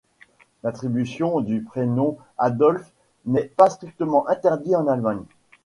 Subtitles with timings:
[0.63, 2.91] L'attribution du prénom Adolf
[3.27, 5.25] n'est pas strictement interdit en Allemagne.